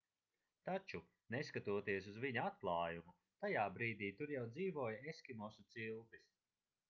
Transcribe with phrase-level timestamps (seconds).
[0.69, 1.01] taču
[1.35, 3.13] neskatoties uz viņa atklājumu
[3.45, 6.29] tajā brīdī tur jau dzīvoja eskimosu ciltis